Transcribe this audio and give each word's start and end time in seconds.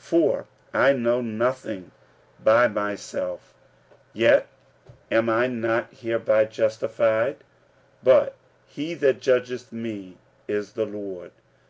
For 0.08 0.46
I 0.72 0.92
know 0.94 1.20
nothing 1.20 1.90
by 2.42 2.66
myself; 2.66 3.52
yet 4.14 4.46
am 5.10 5.28
I 5.28 5.48
not 5.48 5.88
hereby 5.92 6.46
justified: 6.46 7.44
but 8.02 8.34
he 8.66 8.94
that 8.94 9.20
judgeth 9.20 9.70
me 9.70 10.16
is 10.48 10.72
the 10.72 10.86
Lord. 10.86 11.32